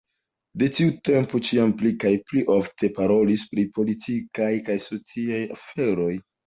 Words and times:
De 0.61 0.69
tiu 0.77 0.93
tempo 1.09 1.41
ĉiam 1.49 1.75
pli 1.83 1.91
kaj 2.05 2.13
pli 2.31 2.45
ofte 2.57 2.91
parolis 2.99 3.47
pri 3.53 3.69
politikaj 3.79 4.53
kaj 4.71 4.83
sociaj 4.91 5.49
aferoj. 5.61 6.15